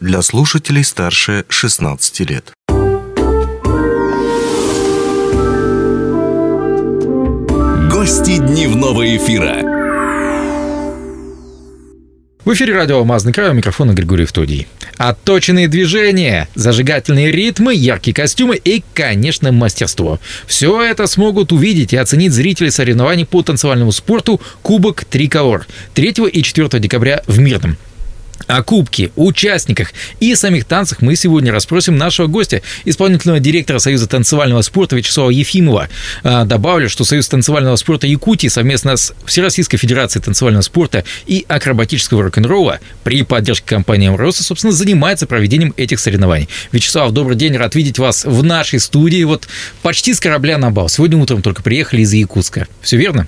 [0.00, 2.52] для слушателей старше 16 лет.
[7.90, 9.62] Гости дневного эфира.
[12.44, 14.66] В эфире радио «Алмазный край» у микрофона Григорий Втодий.
[14.98, 20.18] Отточенные движения, зажигательные ритмы, яркие костюмы и, конечно, мастерство.
[20.46, 26.42] Все это смогут увидеть и оценить зрители соревнований по танцевальному спорту «Кубок Триколор» 3 и
[26.42, 27.78] 4 декабря в Мирном.
[28.46, 34.62] О кубке, участниках и самих танцах мы сегодня расспросим нашего гостя, исполнительного директора Союза танцевального
[34.62, 35.88] спорта Вячеслава Ефимова.
[36.22, 42.22] А, добавлю, что Союз танцевального спорта Якутии совместно с Всероссийской Федерацией танцевального спорта и акробатического
[42.24, 46.48] рок-н-ролла при поддержке компании «Амроса», собственно, занимается проведением этих соревнований.
[46.72, 49.24] Вячеслав, добрый день, рад видеть вас в нашей студии.
[49.24, 49.48] Вот
[49.82, 50.88] почти с корабля на бал.
[50.88, 52.66] Сегодня утром только приехали из Якутска.
[52.82, 53.26] Все верно?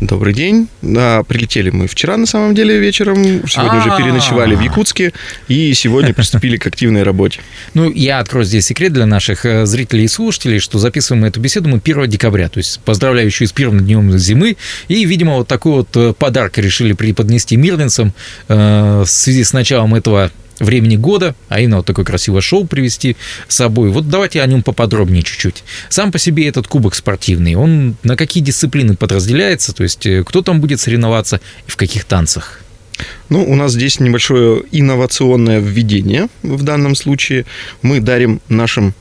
[0.00, 0.68] Добрый день.
[0.82, 3.16] Да, прилетели мы вчера, на самом деле, вечером.
[3.48, 5.14] Сегодня уже переночевали в Якутске.
[5.48, 7.40] И сегодня приступили к активной работе.
[7.72, 11.40] Ну, я открою здесь секрет для наших э, зрителей и слушателей, что записываем мы эту
[11.40, 12.50] беседу мы 1 декабря.
[12.50, 14.58] То есть поздравляю еще и с первым днем зимы.
[14.88, 18.12] И, видимо, вот такой вот э, подарок решили преподнести мирнинцам
[18.48, 23.16] э, в связи с началом этого времени года, а именно вот такое красивое шоу привести
[23.48, 23.90] с собой.
[23.90, 25.64] Вот давайте о нем поподробнее чуть-чуть.
[25.88, 30.42] Сам по себе этот кубок спортивный, он на какие дисциплины подразделяется, то есть э, кто
[30.42, 32.60] там будет соревноваться и в каких танцах?
[33.28, 37.44] Ну, у нас здесь небольшое инновационное введение в данном случае.
[37.82, 38.94] Мы дарим нашим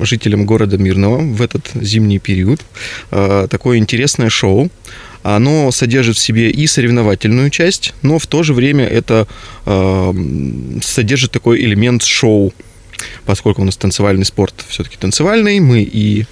[0.00, 2.60] жителям города Мирного в этот зимний период
[3.10, 4.70] э, такое интересное шоу.
[5.34, 9.26] Оно содержит в себе и соревновательную часть, но в то же время это
[9.64, 10.12] э,
[10.80, 12.54] содержит такой элемент шоу,
[13.24, 16.26] поскольку у нас танцевальный спорт все-таки танцевальный, мы и,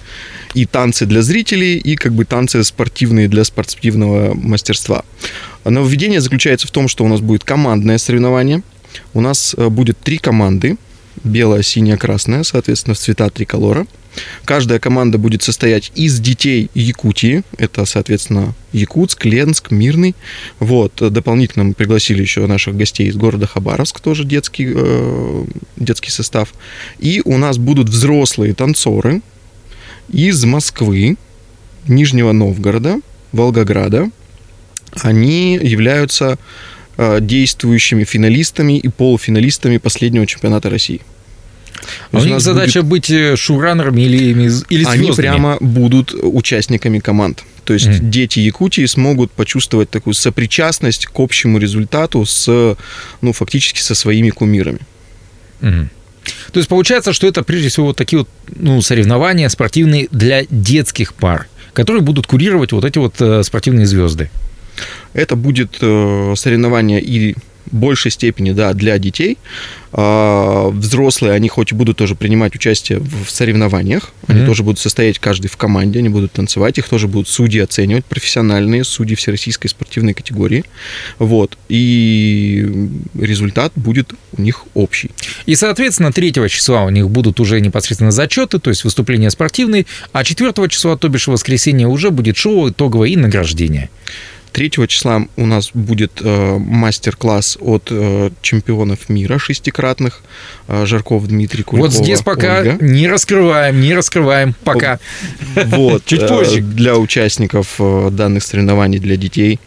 [0.53, 5.03] и танцы для зрителей, и как бы танцы спортивные для спортивного мастерства.
[5.65, 8.61] Нововведение заключается в том, что у нас будет командное соревнование.
[9.13, 10.77] У нас э, будет три команды.
[11.21, 13.87] Белая, синяя, красная, соответственно, в цвета триколора.
[14.45, 17.43] Каждая команда будет состоять из детей Якутии.
[17.57, 20.15] Это, соответственно, Якутск, Ленск, Мирный.
[20.59, 20.93] Вот.
[21.11, 25.45] Дополнительно мы пригласили еще наших гостей из города Хабаровск, тоже детский, э,
[25.77, 26.53] детский состав.
[26.99, 29.21] И у нас будут взрослые танцоры
[30.09, 31.17] из Москвы,
[31.87, 32.99] Нижнего Новгорода,
[33.31, 34.09] Волгограда.
[35.01, 36.37] Они являются
[36.97, 41.01] э, действующими финалистами и полуфиналистами последнего чемпионата России.
[42.11, 42.89] А у них задача будет...
[42.89, 44.87] быть э, шоураннерами или, или звездами?
[44.87, 47.43] Они прямо будут участниками команд.
[47.63, 48.09] То есть mm.
[48.09, 52.77] дети Якутии смогут почувствовать такую сопричастность к общему результату с,
[53.21, 54.79] ну, фактически со своими кумирами.
[55.61, 55.87] Mm.
[56.51, 61.13] То есть получается, что это прежде всего вот такие вот ну, соревнования спортивные для детских
[61.13, 64.29] пар, которые будут курировать вот эти вот э, спортивные звезды.
[65.13, 67.35] Это будет э, соревнование и
[67.71, 69.37] большей степени, да, для детей.
[69.97, 74.45] А, взрослые, они хоть и будут тоже принимать участие в соревнованиях, они mm-hmm.
[74.45, 78.83] тоже будут состоять каждый в команде, они будут танцевать, их тоже будут судьи оценивать, профессиональные
[78.83, 80.65] судьи всероссийской спортивной категории.
[81.17, 81.57] Вот.
[81.69, 85.11] И результат будет у них общий.
[85.45, 90.25] И, соответственно, 3 числа у них будут уже непосредственно зачеты, то есть выступления спортивные, а
[90.25, 93.89] 4 числа, то бишь воскресенье, уже будет шоу итоговое и награждение.
[94.55, 100.23] 3 числа у нас будет э, мастер-класс от э, чемпионов мира шестикратных
[100.69, 101.89] э, Жарков Дмитрий Куликова.
[101.89, 102.77] Вот здесь пока Ольга.
[102.79, 104.99] не раскрываем, не раскрываем пока.
[105.55, 106.05] Вот.
[106.05, 106.61] Чуть позже.
[106.61, 109.59] Для участников данных соревнований для детей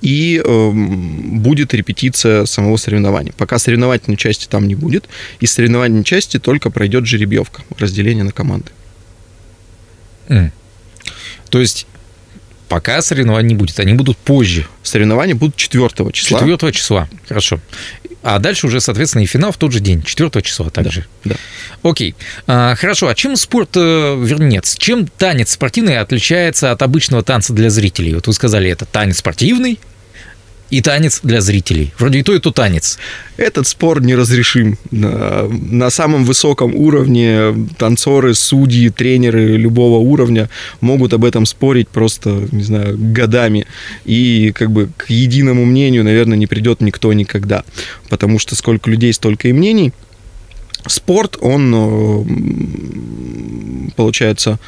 [0.00, 3.32] и э, будет репетиция самого соревнования.
[3.36, 5.08] Пока соревновательной части там не будет,
[5.38, 8.72] из соревновательной части только пройдет жеребьевка, разделение на команды.
[10.26, 10.50] Mm.
[11.50, 11.86] То есть
[12.72, 14.66] Пока соревнований не будет, они будут позже.
[14.82, 16.40] Соревнования будут 4 числа.
[16.40, 17.60] 4 числа, хорошо.
[18.22, 21.04] А дальше уже, соответственно, и финал в тот же день, 4 числа также.
[21.22, 21.34] Да.
[21.34, 21.90] да.
[21.90, 22.14] Окей.
[22.46, 27.68] А, хорошо, а чем спорт, э, вернее, чем танец спортивный отличается от обычного танца для
[27.68, 28.14] зрителей?
[28.14, 29.78] Вот вы сказали, это танец спортивный,
[30.72, 31.92] и танец для зрителей.
[31.98, 32.98] Вроде и то, и то танец.
[33.36, 34.78] Этот спор неразрешим.
[34.90, 40.48] На, самом высоком уровне танцоры, судьи, тренеры любого уровня
[40.80, 43.66] могут об этом спорить просто, не знаю, годами.
[44.06, 47.64] И как бы к единому мнению, наверное, не придет никто никогда.
[48.08, 49.92] Потому что сколько людей, столько и мнений.
[50.86, 52.24] Спорт, он, э,
[53.94, 54.58] получается,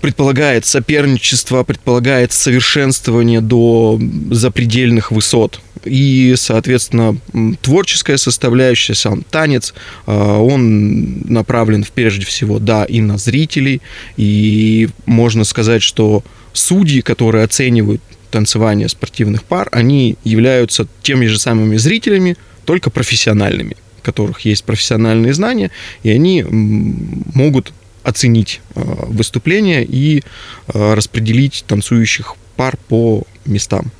[0.00, 4.00] предполагает соперничество, предполагает совершенствование до
[4.30, 5.60] запредельных высот.
[5.84, 7.16] И, соответственно,
[7.62, 9.74] творческая составляющая, сам танец,
[10.06, 13.80] а, он направлен прежде всего, да, и на зрителей.
[14.16, 21.76] И можно сказать, что судьи, которые оценивают танцевание спортивных пар, они являются теми же самыми
[21.76, 25.70] зрителями, только профессиональными, которых есть профессиональные знания,
[26.02, 27.72] и они могут
[28.02, 30.22] оценить э, выступление и
[30.72, 33.90] э, распределить танцующих пар по местам.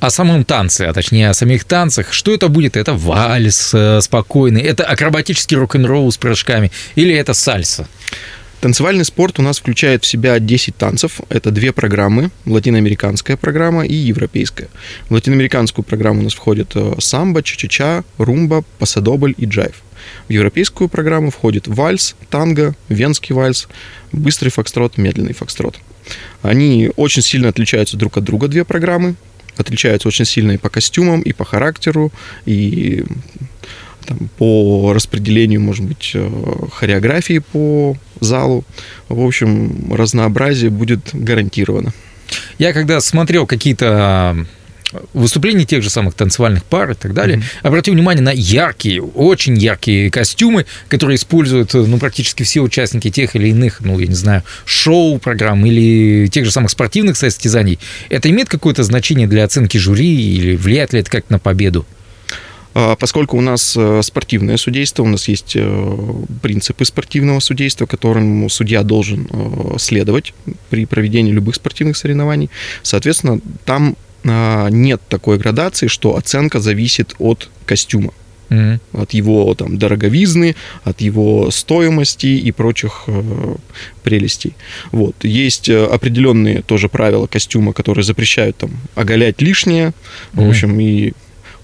[0.00, 2.12] О самом танце, а точнее о самих танцах.
[2.12, 2.76] Что это будет?
[2.76, 7.88] Это вальс э, спокойный, это акробатический рок-н-ролл с прыжками или это сальса?
[8.64, 11.20] Танцевальный спорт у нас включает в себя 10 танцев.
[11.28, 14.68] Это две программы, латиноамериканская программа и европейская.
[15.10, 19.83] В латиноамериканскую программу у нас входит э, самбо, ча-ча-ча, румба, пасадобль и джайв.
[20.28, 23.68] В европейскую программу входит вальс, танго, венский вальс,
[24.12, 25.78] быстрый фокстрот, медленный фокстрот.
[26.42, 29.14] Они очень сильно отличаются друг от друга, две программы.
[29.56, 32.12] Отличаются очень сильно и по костюмам, и по характеру,
[32.44, 33.04] и
[34.04, 36.30] там, по распределению, может быть, э,
[36.72, 38.64] хореографии по залу.
[39.08, 41.92] В общем, разнообразие будет гарантировано.
[42.58, 44.46] Я когда смотрел какие-то
[45.12, 47.66] выступлений тех же самых танцевальных пар и так далее, mm-hmm.
[47.66, 53.48] обратил внимание на яркие, очень яркие костюмы, которые используют ну, практически все участники тех или
[53.48, 57.78] иных, ну, я не знаю, шоу-программ или тех же самых спортивных состязаний.
[58.08, 61.86] Это имеет какое-то значение для оценки жюри или влияет ли это как-то на победу?
[62.74, 68.48] А, поскольку у нас э, спортивное судейство, у нас есть э, принципы спортивного судейства, которым
[68.50, 70.34] судья должен э, следовать
[70.70, 72.50] при проведении любых спортивных соревнований,
[72.82, 78.12] соответственно, там нет такой градации, что оценка зависит от костюма.
[78.50, 78.78] Mm-hmm.
[78.92, 80.54] От его там дороговизны,
[80.84, 83.54] от его стоимости и прочих э,
[84.02, 84.54] прелестей.
[84.92, 85.24] Вот.
[85.24, 90.46] Есть определенные тоже правила костюма, которые запрещают там оголять лишнее, mm-hmm.
[90.46, 91.12] в общем, и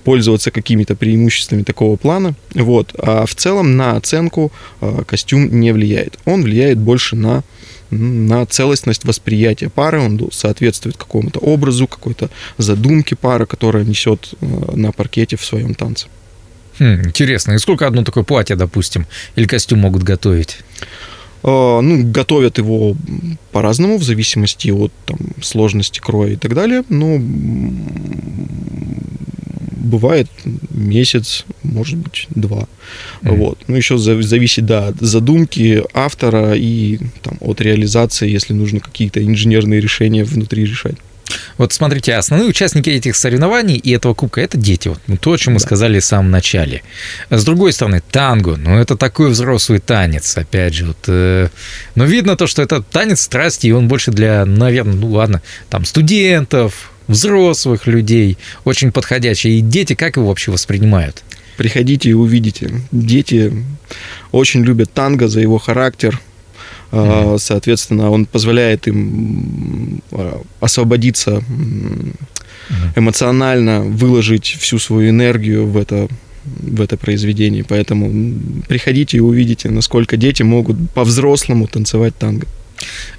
[0.05, 2.35] пользоваться какими-то преимуществами такого плана.
[2.55, 2.95] Вот.
[2.99, 6.19] А в целом на оценку а, костюм не влияет.
[6.25, 7.43] Он влияет больше на
[7.91, 14.93] на целостность восприятия пары, он соответствует какому-то образу, какой-то задумке пары, которая несет а, на
[14.93, 16.07] паркете в своем танце.
[16.79, 17.53] Хм, интересно.
[17.53, 19.07] И сколько одно такое платье, допустим,
[19.37, 20.59] или костюм могут готовить?
[21.43, 22.97] А, ну, готовят его
[23.53, 26.85] по-разному, в зависимости от там, сложности кроя и так далее.
[26.89, 27.21] Но
[29.81, 30.29] бывает
[30.71, 32.69] месяц, может быть, два.
[33.23, 33.37] Mm-hmm.
[33.37, 33.59] Вот.
[33.67, 39.81] Ну, еще зависит, да, от задумки автора и там, от реализации, если нужно какие-то инженерные
[39.81, 40.97] решения внутри решать.
[41.59, 44.89] Вот смотрите, основные участники этих соревнований и этого кубка– это дети.
[44.89, 45.67] Вот, ну, то, о чем мы да.
[45.67, 46.83] сказали в самом начале.
[47.29, 50.87] С другой стороны, танго, ну, это такой взрослый танец, опять же.
[50.87, 51.49] Вот, э,
[51.95, 55.85] но видно то, что это танец страсти, и он больше для, наверное, ну, ладно, там,
[55.85, 59.59] студентов, взрослых людей, очень подходящий.
[59.59, 61.23] И дети как его вообще воспринимают?
[61.57, 62.71] Приходите и увидите.
[62.93, 63.53] Дети
[64.33, 66.21] очень любят танго за его характер.
[66.93, 67.39] Mm-hmm.
[67.39, 71.43] Соответственно, он позволяет им а, освободиться
[72.97, 76.09] эмоционально, выложить всю свою энергию в это
[76.45, 77.65] в это произведение.
[77.65, 78.11] Поэтому
[78.67, 82.47] приходите и увидите, насколько дети могут по-взрослому танцевать танго.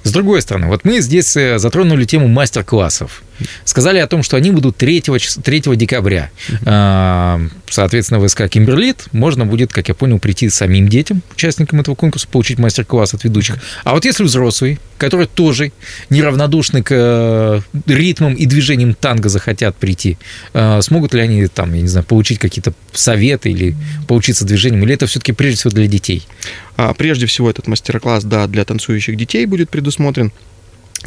[0.02, 3.22] С другой стороны, вот мы здесь э, затронули тему мастер-классов.
[3.64, 6.30] Сказали о том, что они будут 3, 3 декабря.
[6.48, 7.50] Uh-huh.
[7.68, 12.28] Соответственно, в СК Кимберлит можно будет, как я понял, прийти самим детям, участникам этого конкурса,
[12.28, 13.56] получить мастер-класс от ведущих.
[13.84, 15.72] А вот если взрослые, которые тоже
[16.10, 20.18] неравнодушны к э, ритмам и движениям танго захотят прийти,
[20.52, 23.74] э, смогут ли они там, я не знаю, получить какие-то советы или
[24.06, 26.26] поучиться движениям, или это все-таки прежде всего для детей?
[26.76, 30.32] А, прежде всего этот мастер-класс, да, для танцующих детей будет предусмотрен.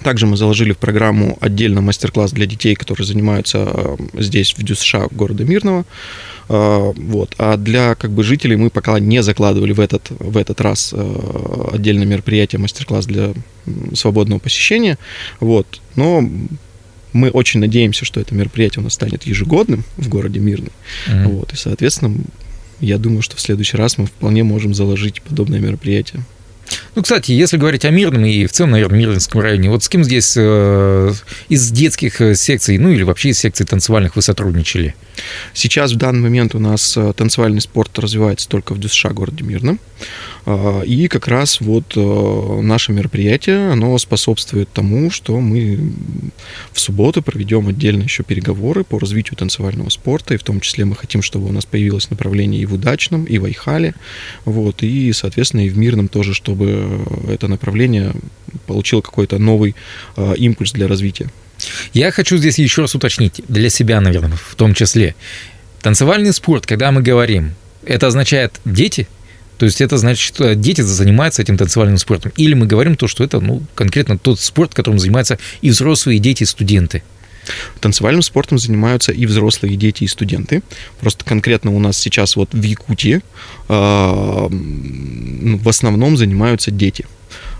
[0.04, 4.96] Также мы заложили в программу отдельно мастер-класс для детей, которые занимаются э, здесь, в ДЮСШ
[5.12, 5.86] города Мирного.
[6.50, 7.34] Э, вот.
[7.38, 11.70] А для как бы, жителей мы пока не закладывали в этот, в этот раз э,
[11.74, 13.34] отдельное мероприятие, мастер-класс для
[13.94, 14.98] свободного посещения.
[15.40, 15.80] Вот.
[15.96, 16.30] Но
[17.14, 20.74] мы очень надеемся, что это мероприятие у нас станет ежегодным в городе Мирный.
[21.08, 21.28] Mm-hmm.
[21.30, 21.54] Вот.
[21.54, 22.18] И, соответственно,
[22.80, 26.24] я думаю, что в следующий раз мы вполне можем заложить подобное мероприятие.
[26.96, 30.04] Ну, кстати, если говорить о Мирном и в целом, наверное, Мирнинском районе, вот с кем
[30.04, 31.14] здесь э,
[31.50, 34.96] из детских э, секций, ну или вообще из секций танцевальных вы сотрудничали?
[35.54, 39.80] Сейчас в данный момент у нас э, танцевальный спорт развивается только в ДЮСШ городе Мирном.
[40.46, 45.92] А, и как раз вот э, наше мероприятие, оно способствует тому, что мы
[46.72, 50.96] в субботу проведем отдельно еще переговоры по развитию танцевального спорта, и в том числе мы
[50.96, 53.96] хотим, чтобы у нас появилось направление и в Удачном, и в Айхале,
[54.46, 58.14] вот, и, соответственно, и в Мирном тоже, чтобы это направление
[58.68, 59.76] получило какой-то новый
[60.16, 61.30] э, импульс для развития.
[61.94, 65.16] Я хочу здесь еще раз уточнить, для себя, наверное, в том числе.
[65.82, 67.54] Танцевальный спорт, когда мы говорим,
[67.86, 69.08] это означает дети–
[69.58, 72.32] то есть это значит, что дети занимаются этим танцевальным спортом.
[72.36, 76.20] Или мы говорим то, что это ну, конкретно тот спорт, которым занимаются и взрослые, и
[76.20, 77.04] дети, и студенты.
[77.80, 80.62] Танцевальным спортом занимаются и взрослые, и дети, и студенты.
[81.00, 83.22] Просто конкретно у нас сейчас вот в Якутии
[83.70, 87.06] э, в основном занимаются дети.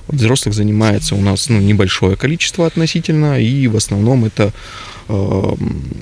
[0.08, 4.54] Взрослых занимается у нас ну, небольшое количество относительно, и в основном это
[5.08, 5.56] э,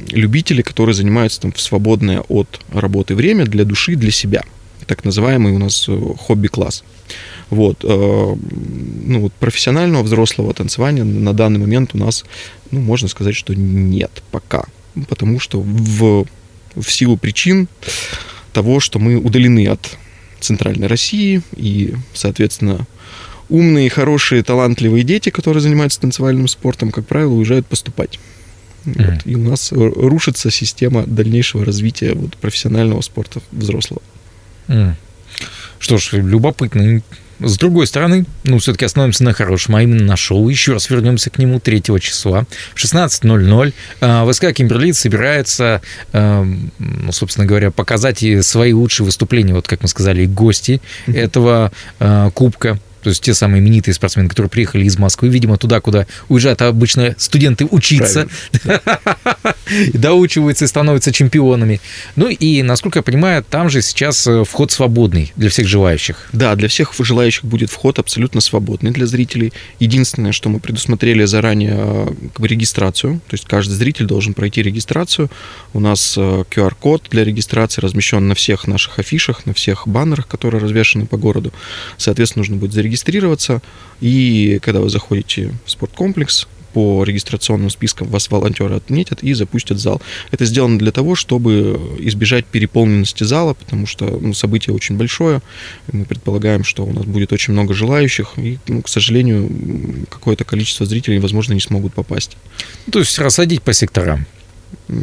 [0.10, 4.44] любители, которые занимаются там в свободное от работы время для души, для себя.
[4.88, 6.84] Так называемый у нас э, хобби-класс.
[7.50, 12.26] Вот, э, ну, вот профессионального взрослого танцевания на данный момент у нас,
[12.72, 14.66] ну, можно сказать, что нет пока.
[15.08, 16.26] Потому что в,
[16.76, 17.68] в силу причин
[18.54, 19.98] того, что мы удалены от
[20.40, 22.86] центральной России, и, соответственно,
[23.50, 28.20] умные, хорошие, талантливые дети, которые занимаются танцевальным спортом, как правило, уезжают поступать.
[28.86, 29.12] Mm-hmm.
[29.12, 34.02] Вот, и у нас рушится система дальнейшего развития вот, профессионального спорта взрослого.
[34.68, 34.94] Mm.
[35.84, 37.02] Что ж, любопытно.
[37.42, 40.48] С другой стороны, ну, все-таки остановимся на хорошем, а именно на шоу.
[40.48, 43.74] Еще раз вернемся к нему 3 числа в 16.00.
[44.00, 45.82] А, ВСК Кимберлит собирается,
[46.13, 46.48] а,
[46.80, 52.80] ну, собственно говоря, показать свои лучшие выступления, вот как мы сказали, гости этого а, кубка
[53.03, 57.15] то есть те самые именитые спортсмены, которые приехали из Москвы, видимо, туда, куда уезжают обычно
[57.17, 58.27] студенты учиться,
[59.93, 61.81] доучиваются и становятся чемпионами.
[62.15, 66.29] Ну и, насколько я понимаю, там же сейчас э, вход свободный для всех желающих.
[66.31, 69.51] Да, для всех желающих будет вход абсолютно свободный для зрителей.
[69.79, 72.07] Единственное, что мы предусмотрели заранее э,
[72.39, 75.29] регистрацию, то есть каждый зритель должен пройти регистрацию.
[75.74, 80.62] У нас QR-код э, для регистрации размещен на всех наших афишах, на всех баннерах, которые
[80.62, 81.51] развешаны по городу.
[81.98, 83.62] Соответственно, нужно будет зарегистрироваться регистрироваться,
[84.02, 90.02] и когда вы заходите в спорткомплекс, по регистрационным спискам вас волонтеры отметят и запустят зал.
[90.32, 95.44] Это сделано для того, чтобы избежать переполненности зала, потому что ну, событие очень большое.
[95.92, 99.52] Мы предполагаем, что у нас будет очень много желающих, и, ну, к сожалению,
[100.10, 102.38] какое-то количество зрителей, возможно, не смогут попасть.
[102.92, 104.26] То есть рассадить по секторам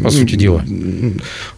[0.03, 0.65] по сути дела.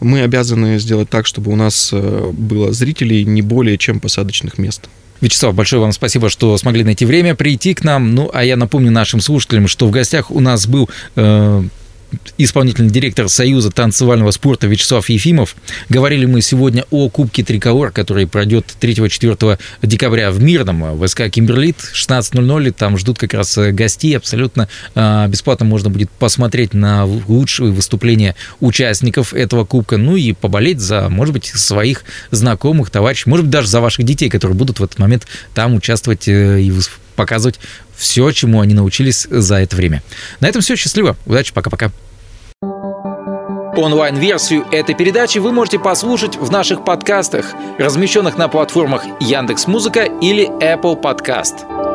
[0.01, 4.89] Мы обязаны сделать так, чтобы у нас э, было зрителей не более чем посадочных мест.
[5.23, 8.12] Вячеслав, большое вам спасибо, что смогли найти время прийти к нам.
[8.14, 11.62] Ну, а я напомню нашим слушателям, что в гостях у нас был э,
[12.38, 15.57] исполнительный директор Союза танцевального спорта Вячеслав Ефимов.
[15.88, 21.76] Говорили мы сегодня о Кубке Триколор, который пройдет 3-4 декабря в Мирном, в СК Кимберлит,
[21.95, 22.73] 16.00.
[22.73, 24.16] Там ждут как раз э, гостей.
[24.16, 30.81] Абсолютно а, бесплатно можно будет посмотреть на лучшие выступления участников этого Кубка, ну и поболеть
[30.81, 34.85] за, может быть, своих знакомых, товарищей, может быть, даже за ваших детей, которые будут в
[34.85, 36.73] этот момент там участвовать э, и
[37.12, 37.61] показывать
[37.97, 40.02] все, чему они научились за это время.
[40.40, 40.76] На этом все.
[40.76, 41.16] Счастливо.
[41.26, 41.52] Удачи.
[41.52, 41.90] Пока-пока.
[43.75, 47.47] Онлайн-версию этой передачи вы можете послушать в наших подкастах,
[47.78, 51.91] размещенных на платформах Яндекс.Музыка или Apple Podcast.